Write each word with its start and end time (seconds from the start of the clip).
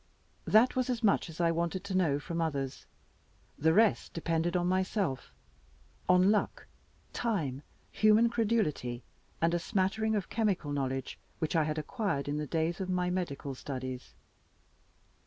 That 0.45 0.75
was 0.75 0.89
as 0.89 1.03
much 1.03 1.29
as 1.29 1.39
I 1.39 1.51
wanted 1.51 1.83
to 1.83 1.95
know 1.95 2.17
from 2.17 2.41
others. 2.41 2.87
The 3.59 3.71
rest 3.71 4.13
depended 4.13 4.57
on 4.57 4.65
myself, 4.65 5.31
on 6.09 6.31
luck, 6.31 6.65
time, 7.13 7.61
human 7.91 8.27
credulity, 8.27 9.03
and 9.43 9.53
a 9.53 9.59
smattering 9.59 10.15
of 10.15 10.27
chemical 10.27 10.71
knowledge 10.71 11.19
which 11.37 11.55
I 11.55 11.65
had 11.65 11.77
acquired 11.77 12.27
in 12.27 12.37
the 12.37 12.47
days 12.47 12.81
of 12.81 12.89
my 12.89 13.11
medical 13.11 13.53
studies. 13.53 14.15